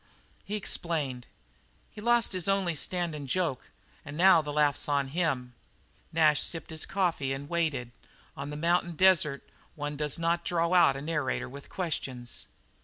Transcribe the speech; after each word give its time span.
He 0.43 0.55
explained: 0.55 1.27
"He's 1.91 2.03
lost 2.03 2.33
his 2.33 2.47
only 2.47 2.73
standin' 2.73 3.27
joke, 3.27 3.69
and 4.03 4.17
now 4.17 4.41
the 4.41 4.51
laugh's 4.51 4.89
on 4.89 5.11
pa!" 5.11 5.41
Nash 6.11 6.41
sipped 6.41 6.71
his 6.71 6.87
coffee 6.87 7.33
and 7.33 7.47
waited. 7.47 7.91
On 8.35 8.49
the 8.49 8.57
mountain 8.57 8.93
desert 8.93 9.47
one 9.75 9.95
does 9.95 10.17
not 10.17 10.43
draw 10.43 10.73
out 10.73 10.97
a 10.97 11.03
narrator 11.03 11.47
with 11.47 11.69
questions. 11.69 12.47